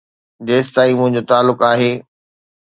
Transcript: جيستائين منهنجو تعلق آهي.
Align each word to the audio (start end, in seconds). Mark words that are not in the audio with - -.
جيستائين 0.47 0.97
منهنجو 0.99 1.21
تعلق 1.29 1.59
آهي. 1.73 1.91